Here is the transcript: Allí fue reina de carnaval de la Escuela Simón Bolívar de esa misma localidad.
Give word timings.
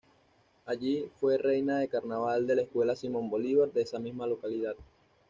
Allí 0.65 1.11
fue 1.19 1.37
reina 1.37 1.77
de 1.77 1.87
carnaval 1.87 2.47
de 2.47 2.55
la 2.55 2.63
Escuela 2.63 2.95
Simón 2.95 3.29
Bolívar 3.29 3.71
de 3.71 3.83
esa 3.83 3.99
misma 3.99 4.25
localidad. 4.25 4.75